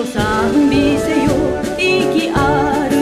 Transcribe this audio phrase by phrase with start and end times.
[0.00, 1.30] を賛美せよ。
[1.78, 2.99] 息ある